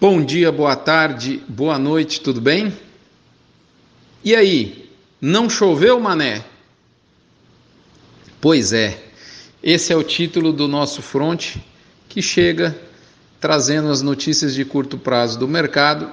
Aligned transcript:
Bom 0.00 0.24
dia, 0.24 0.50
boa 0.50 0.74
tarde, 0.74 1.42
boa 1.46 1.78
noite, 1.78 2.22
tudo 2.22 2.40
bem? 2.40 2.72
E 4.24 4.34
aí, 4.34 4.90
não 5.20 5.50
choveu, 5.50 6.00
mané? 6.00 6.42
Pois 8.40 8.72
é, 8.72 8.98
esse 9.62 9.92
é 9.92 9.96
o 9.96 10.02
título 10.02 10.54
do 10.54 10.66
nosso 10.66 11.02
fronte 11.02 11.62
que 12.08 12.22
chega 12.22 12.74
trazendo 13.38 13.90
as 13.90 14.00
notícias 14.00 14.54
de 14.54 14.64
curto 14.64 14.96
prazo 14.96 15.38
do 15.38 15.46
mercado 15.46 16.10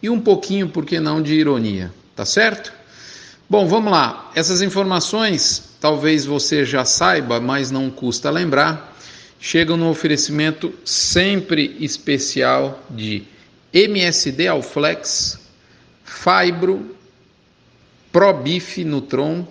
e 0.00 0.08
um 0.08 0.20
pouquinho, 0.20 0.68
por 0.68 0.86
que 0.86 1.00
não, 1.00 1.20
de 1.20 1.34
ironia, 1.34 1.92
tá 2.14 2.24
certo? 2.24 2.72
Bom, 3.50 3.66
vamos 3.66 3.90
lá. 3.90 4.30
Essas 4.36 4.62
informações 4.62 5.70
talvez 5.80 6.24
você 6.24 6.64
já 6.64 6.84
saiba, 6.84 7.40
mas 7.40 7.72
não 7.72 7.90
custa 7.90 8.30
lembrar 8.30 8.95
chegam 9.46 9.76
no 9.76 9.88
oferecimento 9.88 10.74
sempre 10.84 11.76
especial 11.78 12.84
de 12.90 13.22
MSD 13.72 14.48
Alflex, 14.48 15.38
Fibro, 16.04 16.96
ProBif 18.10 18.82
Nutron, 18.82 19.46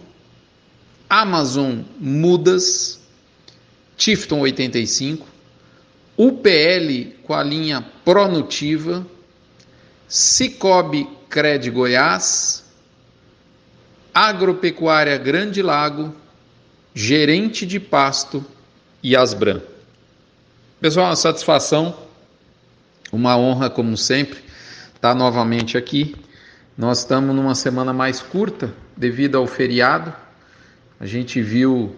Amazon 1.09 1.85
Mudas, 1.97 2.99
Tifton 3.95 4.41
85, 4.41 5.25
UPL 6.17 7.13
com 7.23 7.33
a 7.33 7.41
linha 7.41 7.81
Pronutiva, 8.03 9.07
Cicobi 10.09 11.07
Cred 11.29 11.69
Goiás, 11.69 12.65
Agropecuária 14.13 15.17
Grande 15.17 15.61
Lago, 15.61 16.13
Gerente 16.93 17.65
de 17.65 17.79
Pasto 17.79 18.45
e 19.01 19.15
Asbran. 19.15 19.61
Pessoal, 20.85 21.07
uma 21.07 21.15
satisfação, 21.15 21.95
uma 23.11 23.35
honra, 23.35 23.71
como 23.71 23.97
sempre, 23.97 24.37
estar 24.93 25.15
novamente 25.15 25.79
aqui. 25.79 26.15
Nós 26.77 26.99
estamos 26.99 27.35
numa 27.35 27.55
semana 27.55 27.91
mais 27.91 28.21
curta 28.21 28.71
devido 28.95 29.35
ao 29.35 29.47
feriado. 29.47 30.13
A 30.99 31.07
gente 31.07 31.41
viu 31.41 31.95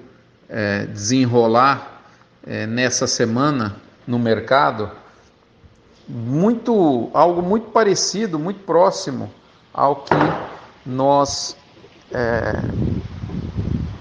é, 0.47 0.85
desenrolar 0.85 2.02
é, 2.45 2.66
nessa 2.66 3.07
semana 3.07 3.75
no 4.07 4.17
mercado 4.17 4.89
muito 6.07 7.11
algo 7.13 7.41
muito 7.41 7.69
parecido, 7.72 8.39
muito 8.39 8.61
próximo 8.61 9.29
ao 9.73 9.97
que 9.97 10.16
nós 10.85 11.57
é, 12.09 12.53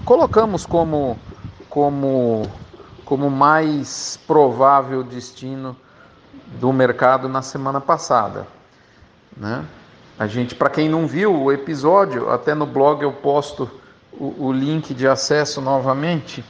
colocamos 0.05 0.65
como 0.65 1.19
como 1.69 2.49
como 3.07 3.29
mais 3.29 4.19
provável 4.27 5.01
destino 5.01 5.77
do 6.59 6.73
mercado 6.73 7.29
na 7.29 7.41
semana 7.41 7.79
passada. 7.79 8.45
Né? 9.35 9.63
A 10.19 10.27
gente, 10.27 10.53
para 10.53 10.69
quem 10.69 10.89
não 10.89 11.07
viu 11.07 11.33
o 11.33 11.49
episódio, 11.49 12.29
até 12.29 12.53
no 12.53 12.65
blog 12.65 13.01
eu 13.01 13.13
posto 13.13 13.71
o, 14.11 14.47
o 14.47 14.51
link 14.51 14.93
de 14.93 15.07
acesso 15.07 15.61
novamente, 15.61 16.43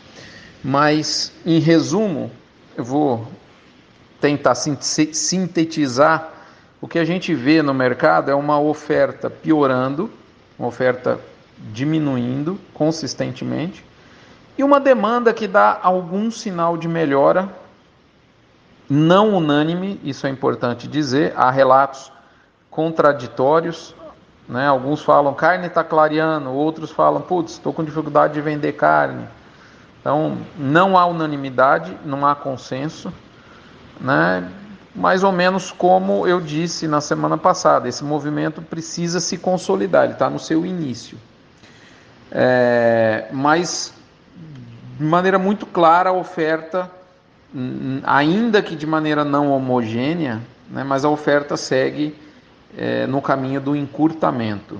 mas 0.63 1.31
em 1.45 1.59
resumo, 1.59 2.31
eu 2.75 2.83
vou 2.83 3.27
tentar 4.19 4.55
sintetizar 4.55 6.33
o 6.81 6.87
que 6.87 6.97
a 6.97 7.05
gente 7.05 7.35
vê 7.35 7.61
no 7.61 7.73
mercado 7.73 8.31
é 8.31 8.35
uma 8.35 8.59
oferta 8.59 9.29
piorando, 9.29 10.09
uma 10.57 10.67
oferta 10.67 11.19
diminuindo 11.71 12.59
consistentemente 12.73 13.85
e 14.57 14.63
uma 14.63 14.79
demanda 14.79 15.33
que 15.33 15.47
dá 15.47 15.79
algum 15.81 16.31
sinal 16.31 16.77
de 16.77 16.87
melhora, 16.87 17.47
não 18.89 19.35
unânime, 19.35 19.99
isso 20.03 20.25
é 20.25 20.29
importante 20.29 20.87
dizer, 20.87 21.33
há 21.35 21.51
relatos 21.51 22.11
contraditórios, 22.71 23.93
né? 24.47 24.67
alguns 24.67 25.01
falam 25.01 25.33
carne 25.33 25.67
está 25.67 25.83
clareando, 25.83 26.51
outros 26.51 26.89
falam, 26.89 27.21
putz, 27.21 27.53
estou 27.53 27.73
com 27.73 27.83
dificuldade 27.83 28.33
de 28.33 28.41
vender 28.41 28.73
carne. 28.73 29.27
Então, 29.99 30.37
não 30.57 30.97
há 30.97 31.05
unanimidade, 31.05 31.97
não 32.05 32.25
há 32.25 32.33
consenso, 32.33 33.11
né? 33.99 34.49
mais 34.95 35.23
ou 35.23 35.31
menos 35.31 35.69
como 35.69 36.25
eu 36.25 36.39
disse 36.39 36.87
na 36.87 37.01
semana 37.01 37.37
passada, 37.37 37.87
esse 37.87 38.03
movimento 38.03 38.61
precisa 38.61 39.19
se 39.19 39.37
consolidar, 39.37 40.05
ele 40.05 40.13
está 40.13 40.29
no 40.29 40.39
seu 40.39 40.65
início. 40.65 41.17
É, 42.31 43.27
mas 43.31 43.93
de 44.97 45.03
maneira 45.03 45.37
muito 45.37 45.65
clara 45.65 46.09
a 46.09 46.13
oferta, 46.13 46.89
ainda 48.03 48.61
que 48.63 48.75
de 48.75 48.87
maneira 48.87 49.23
não 49.23 49.51
homogênea, 49.51 50.41
né, 50.69 50.83
mas 50.83 51.05
a 51.05 51.09
oferta 51.09 51.55
segue 51.55 52.15
é, 52.75 53.05
no 53.05 53.21
caminho 53.21 53.61
do 53.61 53.75
encurtamento. 53.75 54.79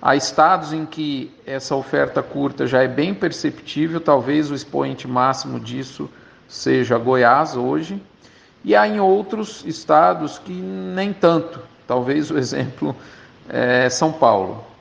Há 0.00 0.14
estados 0.14 0.74
em 0.74 0.84
que 0.84 1.34
essa 1.46 1.74
oferta 1.74 2.22
curta 2.22 2.66
já 2.66 2.82
é 2.82 2.88
bem 2.88 3.14
perceptível, 3.14 3.98
talvez 3.98 4.50
o 4.50 4.54
expoente 4.54 5.08
máximo 5.08 5.58
disso 5.58 6.10
seja 6.46 6.98
Goiás 6.98 7.56
hoje, 7.56 8.00
e 8.62 8.76
há 8.76 8.86
em 8.86 9.00
outros 9.00 9.64
estados 9.64 10.38
que 10.38 10.52
nem 10.52 11.14
tanto, 11.14 11.60
talvez 11.86 12.30
o 12.30 12.36
exemplo 12.38 12.94
é 13.48 13.88
São 13.88 14.12
Paulo. 14.12 14.73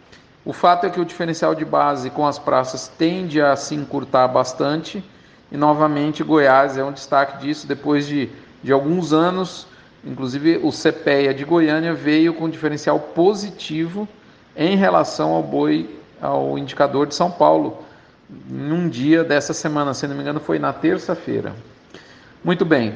O 0.46 0.52
fato 0.52 0.86
é 0.86 0.90
que 0.90 1.00
o 1.00 1.06
diferencial 1.06 1.56
de 1.56 1.64
base 1.64 2.10
com 2.10 2.28
as 2.28 2.38
praças 2.38 2.90
tende 2.98 3.42
a 3.42 3.56
se 3.56 3.76
encurtar 3.76 4.28
bastante 4.28 5.04
e 5.50 5.56
novamente 5.56 6.24
Goiás 6.24 6.78
é 6.78 6.84
um 6.84 6.92
destaque 6.92 7.38
disso 7.38 7.66
depois 7.66 8.06
de, 8.06 8.30
de 8.62 8.72
alguns 8.72 9.14
anos, 9.14 9.68
inclusive 10.04 10.60
o 10.64 10.72
CPEA 10.72 11.34
de 11.34 11.46
Goiânia 11.46 11.94
veio 11.94 12.34
com 12.34 12.50
diferencial 12.50 13.00
positivo 13.00 14.08
em 14.56 14.76
relação 14.76 15.32
ao 15.32 15.44
boi, 15.44 15.98
ao 16.22 16.58
indicador 16.58 17.08
de 17.08 17.16
São 17.16 17.32
Paulo, 17.32 17.84
num 18.50 18.90
dia 18.90 19.24
dessa 19.24 19.54
semana, 19.54 19.94
se 19.94 20.08
não 20.08 20.16
me 20.16 20.22
engano, 20.22 20.40
foi 20.40 20.60
na 20.60 20.74
terça-feira. 20.74 21.54
Muito 22.44 22.66
bem. 22.66 22.96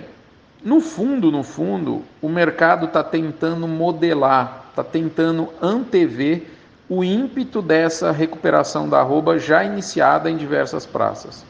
No 0.64 0.82
fundo, 0.82 1.32
no 1.32 1.44
fundo, 1.44 2.04
o 2.22 2.28
mercado 2.28 2.88
está 2.88 3.04
tentando 3.04 3.68
modelar, 3.68 4.66
está 4.72 4.84
tentando 4.84 5.50
antever 5.62 6.57
o 6.90 7.04
ímpeto 7.04 7.62
dessa 7.62 8.12
recuperação 8.12 8.88
da 8.88 9.00
arroba 9.00 9.38
já 9.38 9.64
iniciada 9.64 10.30
em 10.30 10.38
diversas 10.38 10.86
praças. 10.86 11.46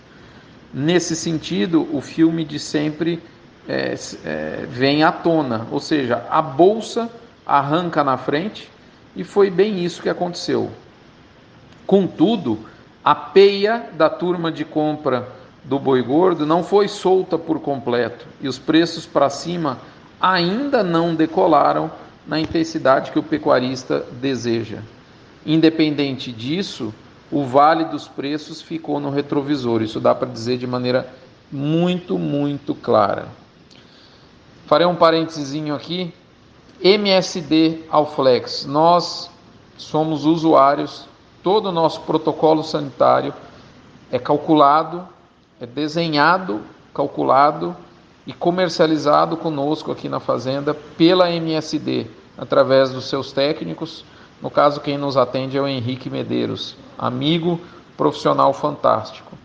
Nesse 0.73 1.15
sentido, 1.15 1.87
o 1.93 2.01
filme 2.01 2.43
de 2.43 2.59
sempre 2.59 3.21
é, 3.67 3.95
é, 4.25 4.65
vem 4.69 5.03
à 5.03 5.11
tona, 5.11 5.67
ou 5.71 5.79
seja, 5.79 6.25
a 6.29 6.41
bolsa 6.41 7.09
arranca 7.45 8.03
na 8.03 8.17
frente 8.17 8.69
e 9.15 9.23
foi 9.23 9.49
bem 9.49 9.83
isso 9.83 10.01
que 10.01 10.09
aconteceu. 10.09 10.71
Contudo, 11.85 12.59
a 13.03 13.15
peia 13.15 13.89
da 13.93 14.09
turma 14.09 14.51
de 14.51 14.65
compra 14.65 15.27
do 15.63 15.79
boi 15.79 16.01
gordo 16.01 16.45
não 16.45 16.63
foi 16.63 16.87
solta 16.87 17.37
por 17.37 17.59
completo 17.59 18.25
e 18.41 18.47
os 18.47 18.57
preços 18.57 19.05
para 19.05 19.29
cima 19.29 19.77
ainda 20.19 20.83
não 20.83 21.13
decolaram 21.13 21.91
na 22.25 22.39
intensidade 22.39 23.11
que 23.11 23.19
o 23.19 23.23
pecuarista 23.23 24.05
deseja. 24.13 24.79
Independente 25.47 26.29
disso, 26.29 26.93
o 27.31 27.45
vale 27.45 27.85
dos 27.85 28.05
preços 28.05 28.61
ficou 28.61 28.99
no 28.99 29.09
retrovisor. 29.09 29.81
Isso 29.81 29.97
dá 29.97 30.13
para 30.13 30.27
dizer 30.27 30.57
de 30.57 30.67
maneira 30.67 31.09
muito, 31.49 32.19
muito 32.19 32.75
clara. 32.75 33.29
Farei 34.65 34.85
um 34.85 34.95
parênteses 34.95 35.55
aqui. 35.71 36.13
MSD 36.83 37.85
Alflex. 37.89 38.65
Nós 38.65 39.31
somos 39.77 40.25
usuários, 40.25 41.05
todo 41.41 41.69
o 41.69 41.71
nosso 41.71 42.01
protocolo 42.01 42.61
sanitário 42.61 43.33
é 44.11 44.19
calculado, 44.19 45.07
é 45.61 45.65
desenhado, 45.65 46.61
calculado 46.93 47.73
e 48.25 48.33
comercializado 48.33 49.37
conosco 49.37 49.93
aqui 49.93 50.09
na 50.09 50.19
fazenda 50.19 50.73
pela 50.73 51.31
MSD, 51.31 52.07
através 52.37 52.89
dos 52.89 53.05
seus 53.05 53.31
técnicos 53.31 54.03
no 54.41 54.49
caso, 54.49 54.81
quem 54.81 54.97
nos 54.97 55.17
atende 55.17 55.57
é 55.57 55.61
o 55.61 55.67
Henrique 55.67 56.09
Medeiros, 56.09 56.75
amigo 56.97 57.59
profissional 57.95 58.53
fantástico. 58.53 59.37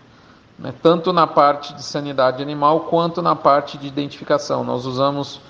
Né? 0.59 0.75
Tanto 0.83 1.13
na 1.13 1.27
parte 1.27 1.75
de 1.75 1.83
sanidade 1.83 2.43
animal 2.43 2.81
quanto 2.81 3.23
na 3.23 3.35
parte 3.35 3.79
de 3.79 3.87
identificação. 3.87 4.63
Nós 4.63 4.85
usamos 4.85 5.41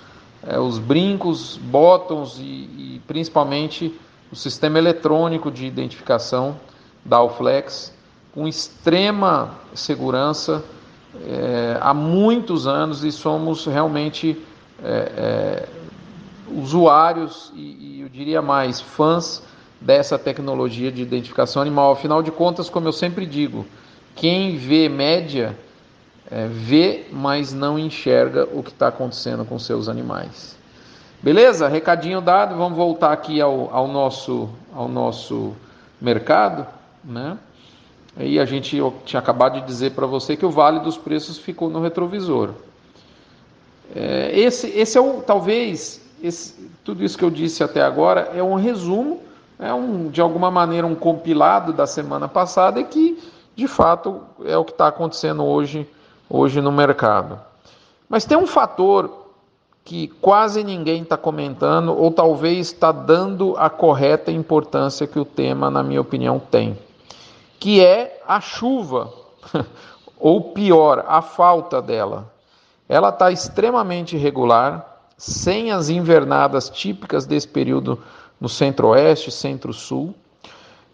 é, 0.47 0.59
os 0.59 0.79
brincos, 0.79 1.56
botões 1.56 2.39
e, 2.39 2.43
e, 2.43 3.03
principalmente 3.06 3.99
o 4.31 4.37
sistema 4.37 4.79
eletrônico 4.79 5.50
de 5.50 5.67
identificação 5.67 6.56
da 7.05 7.19
Alflex 7.19 7.93
com 8.33 8.49
extrema 8.49 9.50
segurança 9.75 10.65
é, 11.27 11.77
há 11.81 11.93
muitos 11.93 12.67
anos 12.67 13.05
e 13.05 13.12
somos 13.12 13.67
realmente 13.67 14.41
é, 14.83 15.69
usuários 16.54 17.52
e, 17.54 17.60
e 17.60 18.00
eu 18.02 18.08
diria 18.08 18.43
mais 18.43 18.81
fãs 18.81 19.43
dessa 19.81 20.19
tecnologia 20.19 20.93
de 20.93 21.02
identificação 21.02 21.60
animal. 21.60 21.93
Afinal 21.93 22.22
de 22.22 22.31
contas, 22.31 22.70
como 22.70 22.88
eu 22.88 22.93
sempre 22.93 23.26
digo, 23.26 23.66
quem 24.14 24.56
vê 24.56 24.88
média 24.88 25.56
é, 26.31 26.46
vê, 26.46 27.06
mas 27.10 27.52
não 27.52 27.78
enxerga 27.78 28.49
o 28.52 28.62
que 28.62 28.70
está 28.70 28.88
acontecendo 28.88 29.44
com 29.44 29.58
seus 29.58 29.88
animais. 29.88 30.56
Beleza? 31.22 31.69
Recadinho 31.69 32.20
dado, 32.20 32.56
vamos 32.56 32.76
voltar 32.76 33.12
aqui 33.12 33.40
ao, 33.40 33.72
ao, 33.72 33.87
nosso, 33.87 34.49
ao 34.75 34.88
nosso 34.88 35.54
mercado, 36.00 36.66
né? 37.04 37.38
E 38.19 38.38
a 38.38 38.44
gente 38.44 38.76
eu 38.76 38.94
tinha 39.04 39.20
acabado 39.20 39.60
de 39.60 39.66
dizer 39.66 39.93
para 39.93 40.06
você 40.06 40.37
que 40.37 40.44
o 40.44 40.50
vale 40.50 40.81
dos 40.81 40.99
preços 40.99 41.38
ficou 41.38 41.70
no 41.70 41.81
retrovisor. 41.81 42.50
É, 43.94 44.32
esse, 44.34 44.69
esse 44.69 44.99
é 44.99 45.00
o 45.00 45.22
talvez 45.22 46.00
esse, 46.23 46.71
tudo 46.85 47.03
isso 47.03 47.19
que 47.19 47.25
eu 47.25 47.31
disse 47.31 47.63
até 47.63 47.83
agora 47.83 48.31
é 48.35 48.43
um 48.43 48.55
resumo, 48.55 49.21
é 49.59 49.73
um 49.73 50.09
de 50.09 50.21
alguma 50.21 50.51
maneira 50.51 50.87
um 50.87 50.95
compilado 50.95 51.73
da 51.73 51.87
semana 51.87 52.29
passada 52.29 52.81
e 52.81 52.85
que 52.85 53.23
de 53.55 53.67
fato 53.69 54.23
é 54.45 54.57
o 54.57 54.65
que 54.65 54.73
está 54.73 54.89
acontecendo 54.89 55.45
hoje 55.45 55.87
hoje 56.29 56.63
no 56.63 56.73
mercado. 56.73 57.39
Mas 58.09 58.25
tem 58.25 58.39
um 58.39 58.47
fator 58.47 59.23
que 59.85 60.09
quase 60.09 60.63
ninguém 60.65 61.03
está 61.03 61.17
comentando, 61.17 61.95
ou 61.97 62.11
talvez 62.11 62.69
está 62.69 62.93
dando 62.93 63.55
a 63.59 63.69
correta 63.69 64.31
importância 64.31 65.07
que 65.07 65.19
o 65.19 65.25
tema, 65.25 65.71
na 65.71 65.83
minha 65.83 66.01
opinião, 66.01 66.39
tem, 66.39 66.79
que 67.59 67.85
é 67.85 68.21
a 68.27 68.41
chuva, 68.41 69.13
ou 70.19 70.53
pior, 70.53 71.05
a 71.09 71.21
falta 71.21 71.83
dela. 71.83 72.31
Ela 72.89 73.09
está 73.09 73.31
extremamente 73.31 74.17
irregular, 74.17 74.92
sem 75.23 75.71
as 75.71 75.89
invernadas 75.89 76.69
típicas 76.69 77.25
desse 77.25 77.47
período 77.47 78.03
no 78.41 78.49
centro-oeste, 78.49 79.31
centro-sul, 79.31 80.13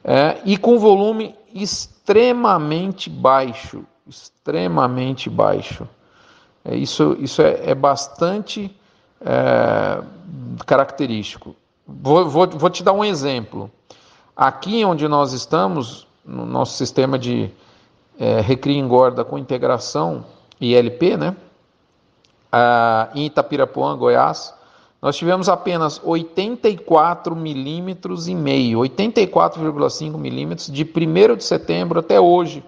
é, 0.05 0.39
e 0.45 0.59
com 0.59 0.79
volume 0.79 1.35
extremamente 1.55 3.09
baixo, 3.09 3.85
extremamente 4.07 5.31
baixo. 5.31 5.89
É, 6.63 6.77
isso, 6.77 7.17
isso 7.19 7.41
é, 7.41 7.71
é 7.71 7.75
bastante 7.75 8.71
é, 9.23 10.03
característico. 10.67 11.57
Vou, 11.87 12.29
vou, 12.29 12.47
vou 12.47 12.69
te 12.69 12.83
dar 12.83 12.93
um 12.93 13.03
exemplo. 13.03 13.71
Aqui 14.37 14.85
onde 14.85 15.09
nós 15.09 15.33
estamos, 15.33 16.07
no 16.23 16.45
nosso 16.45 16.77
sistema 16.77 17.19
de 17.19 17.51
é, 18.19 18.43
recria 18.43 18.79
engorda 18.79 19.25
com 19.25 19.39
integração 19.39 20.27
ILP, 20.61 21.17
né? 21.17 21.35
Ah, 22.51 23.11
em 23.15 23.27
Itapirapuã, 23.27 23.95
Goiás, 23.97 24.55
nós 25.01 25.17
tivemos 25.17 25.49
apenas 25.49 26.01
84 26.03 27.37
milímetros 27.37 28.27
e 28.27 28.35
meio, 28.35 28.81
84,5 28.81 30.19
milímetros 30.19 30.67
de 30.67 30.83
1 30.83 31.37
de 31.37 31.45
setembro 31.45 32.01
até 32.01 32.21
hoje, 32.21 32.65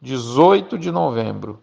18 0.00 0.78
de 0.78 0.92
novembro. 0.92 1.58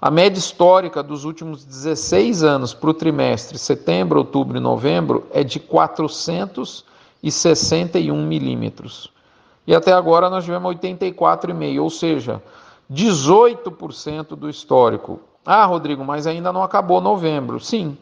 A 0.00 0.10
média 0.10 0.38
histórica 0.38 1.02
dos 1.02 1.24
últimos 1.24 1.62
16 1.64 2.42
anos 2.42 2.72
para 2.72 2.88
o 2.90 2.94
trimestre 2.94 3.58
setembro, 3.58 4.18
outubro 4.18 4.56
e 4.56 4.60
novembro 4.60 5.26
é 5.32 5.42
de 5.42 5.58
461 5.58 8.26
milímetros. 8.26 9.10
E 9.66 9.74
até 9.74 9.92
agora 9.92 10.30
nós 10.30 10.44
tivemos 10.44 10.76
84,5, 10.76 11.82
ou 11.82 11.90
seja, 11.90 12.40
18% 12.90 14.36
do 14.36 14.48
histórico. 14.48 15.20
Ah, 15.46 15.64
Rodrigo, 15.64 16.04
mas 16.04 16.26
ainda 16.26 16.52
não 16.52 16.62
acabou 16.62 17.00
novembro. 17.00 17.60
Sim, 17.60 17.96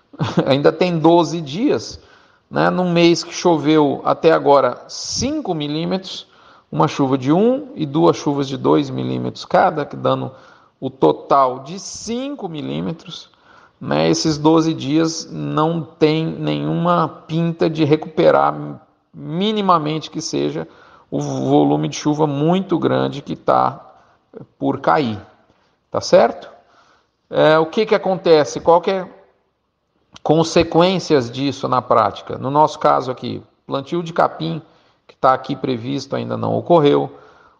ainda 0.44 0.72
tem 0.72 0.98
12 0.98 1.40
dias. 1.40 2.00
Né? 2.50 2.68
Num 2.70 2.92
mês 2.92 3.22
que 3.22 3.32
choveu 3.32 4.02
até 4.04 4.32
agora 4.32 4.82
5 4.88 5.54
milímetros, 5.54 6.26
uma 6.70 6.88
chuva 6.88 7.16
de 7.16 7.32
1 7.32 7.72
e 7.76 7.86
duas 7.86 8.16
chuvas 8.16 8.48
de 8.48 8.56
2 8.56 8.90
milímetros 8.90 9.44
cada, 9.44 9.84
dando 9.84 10.32
o 10.80 10.90
total 10.90 11.60
de 11.60 11.78
5 11.78 12.48
milímetros, 12.48 13.30
né, 13.80 14.08
esses 14.08 14.36
12 14.38 14.74
dias 14.74 15.28
não 15.30 15.82
tem 15.82 16.26
nenhuma 16.26 17.08
pinta 17.26 17.70
de 17.70 17.84
recuperar 17.84 18.80
minimamente 19.14 20.10
que 20.10 20.20
seja 20.20 20.66
o 21.10 21.20
volume 21.20 21.88
de 21.88 21.96
chuva 21.96 22.26
muito 22.26 22.78
grande 22.78 23.22
que 23.22 23.32
está 23.32 23.80
por 24.58 24.80
cair. 24.80 25.18
Tá 25.90 26.00
certo? 26.00 26.57
É, 27.30 27.58
o 27.58 27.66
que, 27.66 27.84
que 27.84 27.94
acontece? 27.94 28.60
Qual 28.60 28.80
que 28.80 28.90
é 28.90 29.08
consequências 30.22 31.30
disso 31.30 31.68
na 31.68 31.82
prática? 31.82 32.38
No 32.38 32.50
nosso 32.50 32.78
caso 32.78 33.10
aqui, 33.10 33.42
plantio 33.66 34.02
de 34.02 34.12
capim, 34.12 34.62
que 35.06 35.14
está 35.14 35.34
aqui 35.34 35.54
previsto, 35.54 36.16
ainda 36.16 36.36
não 36.36 36.56
ocorreu. 36.56 37.10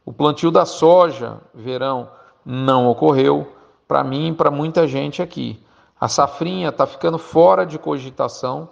O 0.05 0.13
plantio 0.13 0.51
da 0.51 0.65
soja, 0.65 1.39
verão, 1.55 2.09
não 2.45 2.89
ocorreu 2.89 3.53
para 3.87 4.03
mim 4.03 4.29
e 4.29 4.35
para 4.35 4.51
muita 4.51 4.87
gente 4.89 5.21
aqui. 5.21 5.63
A 6.01 6.09
safrinha 6.09 6.69
está 6.69 6.87
ficando 6.87 7.19
fora 7.19 7.67
de 7.67 7.79
cogitação, 7.79 8.69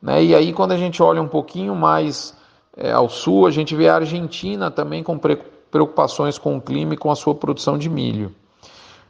né? 0.00 0.24
E 0.24 0.34
aí 0.34 0.52
quando 0.52 0.72
a 0.72 0.76
gente 0.76 1.02
olha 1.02 1.22
um 1.22 1.28
pouquinho 1.28 1.74
mais 1.76 2.36
é, 2.76 2.90
ao 2.90 3.08
sul, 3.08 3.46
a 3.46 3.50
gente 3.50 3.76
vê 3.76 3.88
a 3.88 3.96
Argentina 3.96 4.70
também 4.70 5.02
com 5.02 5.18
preocupações 5.70 6.38
com 6.38 6.56
o 6.56 6.60
clima 6.60 6.94
e 6.94 6.96
com 6.96 7.10
a 7.10 7.16
sua 7.16 7.34
produção 7.34 7.78
de 7.78 7.88
milho. 7.88 8.34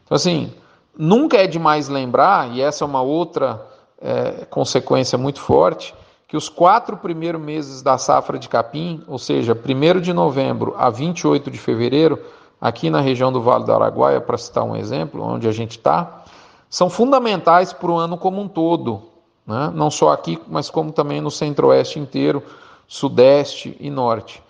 Então 0.05 0.17
assim, 0.17 0.53
nunca 0.97 1.37
é 1.37 1.47
demais 1.47 1.89
lembrar, 1.89 2.51
e 2.53 2.61
essa 2.61 2.85
é 2.85 2.87
uma 2.87 3.03
outra 3.03 3.67
é, 4.01 4.45
consequência 4.51 5.17
muito 5.17 5.41
forte, 5.41 5.95
que 6.27 6.37
os 6.37 6.49
quatro 6.49 6.97
primeiros 6.97 7.41
meses 7.41 7.83
da 7.83 7.99
safra 7.99 8.39
de 8.39 8.49
capim, 8.49 9.03
ou 9.07 9.19
seja, 9.19 9.53
1 9.53 10.01
de 10.01 10.13
novembro 10.13 10.75
a 10.79 10.89
28 10.89 11.51
de 11.51 11.59
fevereiro, 11.59 12.19
aqui 12.61 12.89
na 12.89 13.01
região 13.01 13.33
do 13.33 13.43
Vale 13.43 13.65
do 13.65 13.73
Araguaia, 13.73 14.21
para 14.21 14.39
citar 14.39 14.65
um 14.65 14.75
exemplo, 14.75 15.23
onde 15.23 15.47
a 15.47 15.53
gente 15.53 15.73
está, 15.73 16.25
são 16.71 16.89
fundamentais 16.89 17.73
para 17.73 17.91
o 17.91 17.99
ano 17.99 18.17
como 18.17 18.41
um 18.41 18.49
todo, 18.49 19.03
né? 19.47 19.71
não 19.75 19.91
só 19.91 20.11
aqui, 20.11 20.41
mas 20.49 20.71
como 20.71 20.91
também 20.91 21.21
no 21.21 21.31
centro-oeste 21.31 21.99
inteiro, 21.99 22.43
sudeste 22.89 23.77
e 23.79 23.91
norte. 23.91 24.43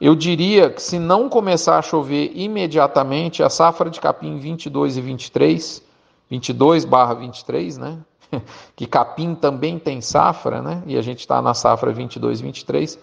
Eu 0.00 0.14
diria 0.14 0.70
que 0.70 0.82
se 0.82 0.98
não 0.98 1.28
começar 1.28 1.78
a 1.78 1.82
chover 1.82 2.32
imediatamente, 2.34 3.42
a 3.42 3.50
safra 3.50 3.90
de 3.90 4.00
capim 4.00 4.38
22 4.38 4.96
e 4.96 5.00
23, 5.00 5.82
22 6.30 6.84
barra 6.84 7.14
23, 7.14 7.78
né? 7.78 7.98
que 8.76 8.86
capim 8.86 9.34
também 9.34 9.78
tem 9.78 10.00
safra, 10.00 10.60
né? 10.62 10.82
E 10.86 10.96
a 10.96 11.02
gente 11.02 11.20
está 11.20 11.40
na 11.40 11.54
safra 11.54 11.92
22 11.92 12.40
e 12.40 12.42
23 12.42 12.98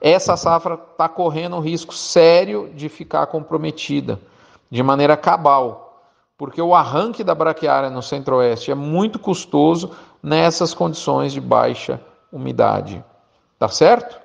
essa 0.00 0.36
safra 0.36 0.74
está 0.74 1.08
correndo 1.08 1.56
um 1.56 1.60
risco 1.60 1.94
sério 1.94 2.70
de 2.74 2.88
ficar 2.88 3.26
comprometida 3.26 4.20
de 4.70 4.82
maneira 4.82 5.16
cabal, 5.16 6.04
porque 6.36 6.62
o 6.62 6.74
arranque 6.74 7.24
da 7.24 7.34
braquiária 7.34 7.90
no 7.90 8.02
centro-oeste 8.02 8.70
é 8.70 8.74
muito 8.74 9.18
custoso 9.18 9.90
nessas 10.22 10.72
condições 10.72 11.32
de 11.32 11.40
baixa 11.40 12.00
umidade. 12.30 13.04
Tá 13.58 13.68
certo? 13.68 14.20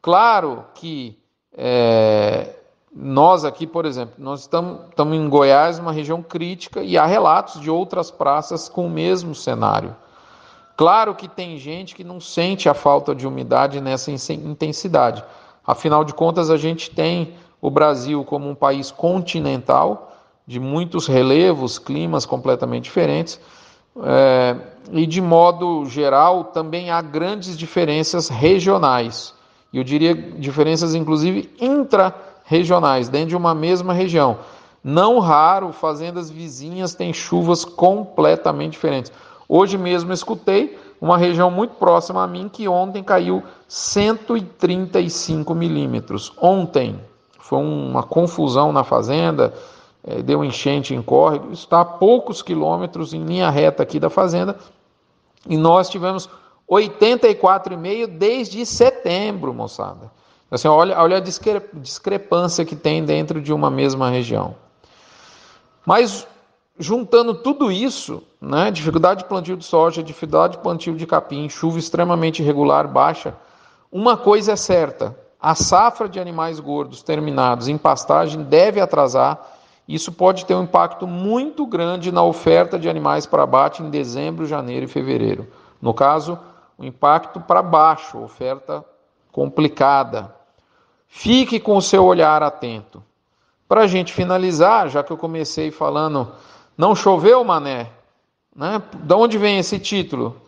Claro 0.00 0.64
que 0.74 1.18
é, 1.52 2.54
nós 2.92 3.44
aqui, 3.44 3.66
por 3.66 3.86
exemplo, 3.86 4.14
nós 4.18 4.40
estamos, 4.40 4.88
estamos 4.88 5.16
em 5.16 5.28
Goiás, 5.28 5.78
uma 5.78 5.92
região 5.92 6.22
crítica, 6.22 6.82
e 6.82 6.98
há 6.98 7.06
relatos 7.06 7.60
de 7.60 7.70
outras 7.70 8.10
praças 8.10 8.68
com 8.68 8.86
o 8.86 8.90
mesmo 8.90 9.34
cenário. 9.34 9.94
Claro 10.76 11.14
que 11.14 11.28
tem 11.28 11.58
gente 11.58 11.94
que 11.94 12.02
não 12.02 12.20
sente 12.20 12.68
a 12.68 12.74
falta 12.74 13.14
de 13.14 13.26
umidade 13.26 13.80
nessa 13.80 14.10
intensidade. 14.10 15.22
Afinal 15.64 16.04
de 16.04 16.14
contas, 16.14 16.50
a 16.50 16.56
gente 16.56 16.90
tem 16.90 17.34
o 17.60 17.70
Brasil 17.70 18.24
como 18.24 18.48
um 18.48 18.54
país 18.54 18.90
continental, 18.90 20.12
de 20.46 20.58
muitos 20.58 21.06
relevos, 21.06 21.78
climas 21.78 22.26
completamente 22.26 22.84
diferentes, 22.84 23.38
é, 24.02 24.56
e 24.90 25.06
de 25.06 25.20
modo 25.20 25.84
geral 25.86 26.44
também 26.44 26.90
há 26.90 27.00
grandes 27.00 27.56
diferenças 27.56 28.28
regionais. 28.28 29.32
Eu 29.72 29.84
diria 29.84 30.14
diferenças 30.14 30.94
inclusive 30.94 31.48
intra-regionais, 31.60 32.29
dentro 33.10 33.28
de 33.28 33.36
uma 33.36 33.54
mesma 33.54 33.92
região. 33.92 34.38
Não 34.82 35.18
raro, 35.18 35.72
fazendas 35.72 36.30
vizinhas 36.30 36.94
têm 36.94 37.12
chuvas 37.12 37.64
completamente 37.64 38.72
diferentes. 38.72 39.12
Hoje 39.48 39.76
mesmo 39.76 40.12
escutei 40.12 40.78
uma 41.00 41.16
região 41.16 41.50
muito 41.50 41.74
próxima 41.74 42.22
a 42.22 42.26
mim 42.26 42.48
que 42.48 42.68
ontem 42.68 43.02
caiu 43.02 43.42
135 43.68 45.54
milímetros. 45.54 46.32
Ontem 46.40 46.98
foi 47.38 47.58
uma 47.58 48.02
confusão 48.02 48.72
na 48.72 48.84
fazenda, 48.84 49.52
é, 50.04 50.22
deu 50.22 50.44
enchente 50.44 50.94
em 50.94 51.02
córrego, 51.02 51.52
está 51.52 51.80
a 51.80 51.84
poucos 51.84 52.42
quilômetros 52.42 53.12
em 53.12 53.24
linha 53.24 53.50
reta 53.50 53.82
aqui 53.82 53.98
da 53.98 54.08
fazenda, 54.08 54.56
e 55.48 55.56
nós 55.56 55.88
tivemos 55.88 56.28
84,5 56.70 58.06
desde 58.06 58.64
setembro, 58.64 59.52
moçada. 59.52 60.10
Assim, 60.50 60.66
olha, 60.66 61.00
olha 61.00 61.18
a 61.18 61.20
discrepância 61.20 62.64
que 62.64 62.74
tem 62.74 63.04
dentro 63.04 63.40
de 63.40 63.52
uma 63.52 63.70
mesma 63.70 64.10
região. 64.10 64.56
Mas 65.86 66.26
juntando 66.78 67.34
tudo 67.34 67.70
isso, 67.70 68.22
né, 68.40 68.70
dificuldade 68.70 69.22
de 69.22 69.28
plantio 69.28 69.56
de 69.56 69.64
soja, 69.64 70.02
dificuldade 70.02 70.56
de 70.56 70.62
plantio 70.62 70.96
de 70.96 71.06
capim, 71.06 71.48
chuva 71.48 71.78
extremamente 71.78 72.42
irregular, 72.42 72.88
baixa, 72.88 73.34
uma 73.92 74.16
coisa 74.16 74.52
é 74.52 74.56
certa: 74.56 75.16
a 75.40 75.54
safra 75.54 76.08
de 76.08 76.18
animais 76.18 76.58
gordos 76.58 77.02
terminados 77.02 77.68
em 77.68 77.76
pastagem 77.76 78.42
deve 78.42 78.80
atrasar. 78.80 79.38
Isso 79.86 80.12
pode 80.12 80.46
ter 80.46 80.54
um 80.54 80.62
impacto 80.62 81.06
muito 81.06 81.66
grande 81.66 82.12
na 82.12 82.22
oferta 82.22 82.78
de 82.78 82.88
animais 82.88 83.26
para 83.26 83.42
abate 83.42 83.82
em 83.82 83.90
dezembro, 83.90 84.46
janeiro 84.46 84.84
e 84.84 84.88
fevereiro. 84.88 85.48
No 85.82 85.92
caso, 85.92 86.38
um 86.78 86.84
impacto 86.84 87.40
para 87.40 87.60
baixo, 87.60 88.22
oferta 88.22 88.84
complicada. 89.32 90.32
Fique 91.10 91.58
com 91.58 91.76
o 91.76 91.82
seu 91.82 92.04
olhar 92.04 92.42
atento. 92.42 93.02
Para 93.68 93.82
a 93.82 93.86
gente 93.86 94.12
finalizar, 94.12 94.88
já 94.88 95.02
que 95.02 95.12
eu 95.12 95.16
comecei 95.16 95.70
falando, 95.70 96.32
não 96.78 96.94
choveu, 96.94 97.44
mané? 97.44 97.90
Né? 98.54 98.80
Da 98.94 99.16
onde 99.16 99.36
vem 99.36 99.58
esse 99.58 99.78
título? 99.78 100.40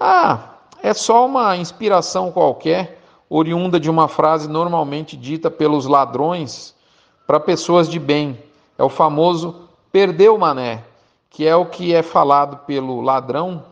Ah, 0.00 0.54
é 0.82 0.92
só 0.94 1.26
uma 1.26 1.56
inspiração 1.56 2.32
qualquer, 2.32 3.00
oriunda 3.28 3.78
de 3.78 3.90
uma 3.90 4.08
frase 4.08 4.48
normalmente 4.48 5.16
dita 5.16 5.50
pelos 5.50 5.86
ladrões 5.86 6.74
para 7.26 7.38
pessoas 7.38 7.88
de 7.88 7.98
bem. 7.98 8.42
É 8.76 8.82
o 8.82 8.88
famoso 8.88 9.68
perdeu 9.92 10.38
mané, 10.38 10.84
que 11.28 11.46
é 11.46 11.54
o 11.54 11.66
que 11.66 11.94
é 11.94 12.02
falado 12.02 12.64
pelo 12.66 13.02
ladrão, 13.02 13.62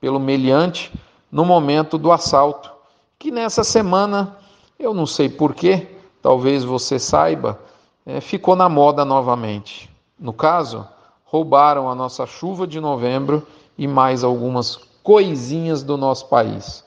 pelo 0.00 0.18
meliante, 0.18 0.92
no 1.30 1.44
momento 1.44 1.96
do 1.96 2.10
assalto. 2.10 2.70
Que 3.18 3.30
nessa 3.30 3.62
semana, 3.62 4.36
eu 4.78 4.92
não 4.92 5.06
sei 5.06 5.28
porquê, 5.28 5.86
talvez 6.20 6.64
você 6.64 6.98
saiba, 6.98 7.60
é, 8.06 8.20
ficou 8.20 8.56
na 8.56 8.68
moda 8.68 9.04
novamente. 9.04 9.90
No 10.18 10.32
caso, 10.32 10.86
roubaram 11.24 11.90
a 11.90 11.94
nossa 11.94 12.26
chuva 12.26 12.66
de 12.66 12.80
novembro 12.80 13.46
e 13.76 13.86
mais 13.86 14.22
algumas 14.22 14.76
coisinhas 15.02 15.82
do 15.82 15.96
nosso 15.96 16.28
país. 16.28 16.84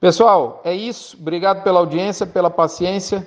Pessoal, 0.00 0.60
é 0.64 0.74
isso. 0.74 1.16
Obrigado 1.18 1.62
pela 1.62 1.80
audiência, 1.80 2.26
pela 2.26 2.50
paciência. 2.50 3.26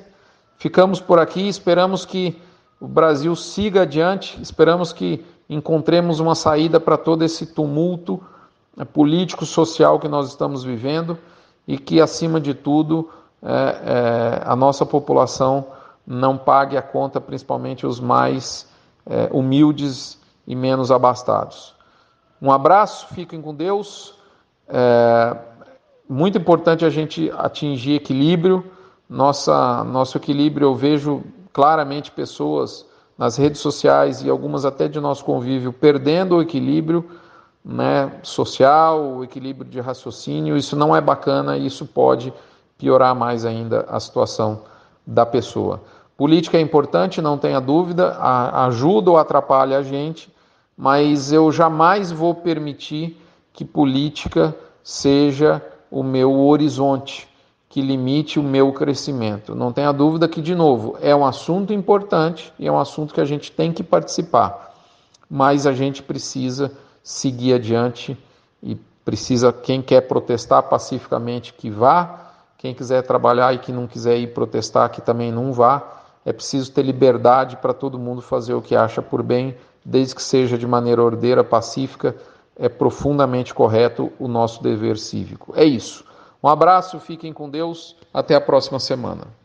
Ficamos 0.58 1.00
por 1.00 1.20
aqui. 1.20 1.48
Esperamos 1.48 2.06
que 2.06 2.40
o 2.80 2.88
Brasil 2.88 3.36
siga 3.36 3.82
adiante. 3.82 4.40
Esperamos 4.42 4.94
que 4.94 5.26
encontremos 5.50 6.20
uma 6.20 6.36
saída 6.36 6.80
para 6.80 6.98
todo 6.98 7.24
esse 7.24 7.48
tumulto 7.48 8.22
né, 8.78 8.86
político, 8.86 9.46
social 9.46 10.00
que 10.00 10.08
nós 10.08 10.28
estamos 10.28 10.64
vivendo 10.64 11.18
e 11.68 11.78
que, 11.78 12.00
acima 12.00 12.40
de 12.40 12.54
tudo, 12.54 13.10
é, 13.42 14.42
é, 14.42 14.42
a 14.46 14.56
nossa 14.56 14.86
população 14.86 15.68
não 16.06 16.38
pague 16.38 16.76
a 16.78 16.82
conta, 16.82 17.22
principalmente 17.22 17.86
os 17.86 18.00
mais 18.00 18.68
é, 19.06 19.30
humildes 19.32 20.20
e 20.48 20.56
menos 20.56 20.92
abastados. 20.92 21.76
Um 22.42 22.52
abraço, 22.52 23.08
fiquem 23.14 23.42
com 23.42 23.54
Deus. 23.54 24.16
É 24.68 25.36
muito 26.10 26.40
importante 26.40 26.84
a 26.84 26.90
gente 26.90 27.32
atingir 27.38 27.94
equilíbrio. 27.94 28.66
Nossa, 29.08 29.84
nosso 29.84 30.18
equilíbrio, 30.18 30.70
eu 30.70 30.76
vejo 30.76 31.24
claramente 31.54 32.12
pessoas 32.12 32.86
nas 33.16 33.38
redes 33.38 33.62
sociais 33.62 34.24
e 34.24 34.30
algumas 34.30 34.66
até 34.66 34.88
de 34.88 35.00
nosso 35.00 35.24
convívio 35.24 35.72
perdendo 35.72 36.38
o 36.38 36.42
equilíbrio 36.42 37.08
né, 37.64 38.12
social, 38.24 39.18
o 39.18 39.24
equilíbrio 39.24 39.70
de 39.70 39.80
raciocínio. 39.80 40.58
Isso 40.58 40.76
não 40.76 40.96
é 40.96 41.02
bacana 41.02 41.58
isso 41.58 41.86
pode 41.86 42.34
piorar 42.80 43.14
mais 43.14 43.46
ainda 43.46 43.86
a 43.90 44.00
situação 44.00 44.62
da 45.06 45.26
pessoa. 45.26 45.82
Política 46.18 46.58
é 46.58 46.62
importante, 46.62 47.22
não 47.22 47.38
tenha 47.38 47.60
dúvida, 47.60 48.18
ajuda 48.66 49.12
ou 49.12 49.18
atrapalha 49.18 49.78
a 49.78 49.84
gente, 49.84 50.34
mas 50.76 51.32
eu 51.32 51.52
jamais 51.52 52.12
vou 52.12 52.34
permitir 52.34 53.20
que 53.54 53.66
política 53.66 54.56
seja 54.82 55.62
o 55.92 56.02
meu 56.02 56.40
horizonte, 56.40 57.28
que 57.68 57.82
limite 57.82 58.40
o 58.40 58.44
meu 58.44 58.72
crescimento. 58.72 59.54
Não 59.54 59.74
tenha 59.74 59.92
dúvida 59.92 60.28
que, 60.28 60.42
de 60.42 60.56
novo, 60.56 60.98
é 61.02 61.14
um 61.16 61.26
assunto 61.26 61.74
importante 61.74 62.54
e 62.58 62.66
é 62.66 62.72
um 62.72 62.80
assunto 62.80 63.14
que 63.14 63.22
a 63.22 63.26
gente 63.26 63.52
tem 63.52 63.74
que 63.74 63.84
participar, 63.84 64.74
mas 65.30 65.68
a 65.68 65.74
gente 65.74 66.02
precisa 66.02 66.72
seguir 67.04 67.54
adiante 67.54 68.18
e 68.64 68.76
precisa, 69.04 69.52
quem 69.52 69.82
quer 69.82 70.02
protestar 70.02 70.64
pacificamente, 70.64 71.54
que 71.54 71.70
vá, 71.70 72.29
quem 72.60 72.74
quiser 72.74 73.02
trabalhar 73.04 73.54
e 73.54 73.58
que 73.58 73.72
não 73.72 73.88
quiser 73.88 74.18
ir 74.18 74.34
protestar, 74.34 74.92
que 74.92 75.02
também 75.02 75.32
não 75.32 75.54
vá. 75.54 75.82
É 76.26 76.34
preciso 76.34 76.70
ter 76.74 76.84
liberdade 76.84 77.56
para 77.56 77.74
todo 77.74 77.98
mundo 77.98 78.22
fazer 78.22 78.54
o 78.54 78.62
que 78.62 78.76
acha 78.76 79.02
por 79.02 79.24
bem, 79.24 79.56
desde 79.84 80.14
que 80.14 80.22
seja 80.22 80.58
de 80.58 80.68
maneira 80.68 81.02
ordeira, 81.02 81.42
pacífica, 81.42 82.18
é 82.58 82.68
profundamente 82.68 83.54
correto 83.54 84.12
o 84.20 84.28
nosso 84.28 84.62
dever 84.62 84.98
cívico. 84.98 85.54
É 85.56 85.64
isso. 85.64 86.04
Um 86.44 86.50
abraço, 86.50 87.00
fiquem 87.00 87.32
com 87.32 87.50
Deus, 87.50 87.96
até 88.14 88.36
a 88.36 88.42
próxima 88.42 88.78
semana. 88.78 89.39